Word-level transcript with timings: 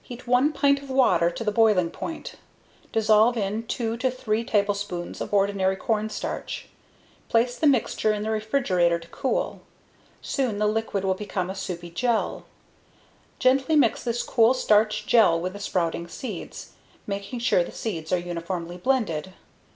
Heat 0.00 0.26
one 0.26 0.54
pint 0.54 0.80
of 0.80 0.88
water 0.88 1.28
to 1.30 1.44
the 1.44 1.52
boiling 1.52 1.90
point. 1.90 2.36
Dissolve 2.92 3.36
in 3.36 3.64
2 3.66 3.98
to 3.98 4.10
3 4.10 4.42
tablespoons 4.42 5.20
of 5.20 5.34
ordinary 5.34 5.76
cornstarch. 5.76 6.68
Place 7.28 7.58
the 7.58 7.66
mixture 7.66 8.10
in 8.10 8.22
the 8.22 8.30
refrigerator 8.30 8.98
to 8.98 9.06
cool. 9.08 9.60
Soon 10.22 10.58
the 10.58 10.66
liquid 10.66 11.04
will 11.04 11.12
become 11.12 11.50
a 11.50 11.54
soupy 11.54 11.90
gel. 11.90 12.46
Gently 13.38 13.76
mix 13.76 14.02
this 14.02 14.22
cool 14.22 14.54
starch 14.54 15.04
gel 15.04 15.38
with 15.38 15.52
the 15.52 15.60
sprouting 15.60 16.08
seeds, 16.08 16.72
making 17.06 17.40
sure 17.40 17.62
the 17.62 17.70
seeds 17.70 18.14
are 18.14 18.18
uniformly 18.18 18.78
blended. 18.78 19.34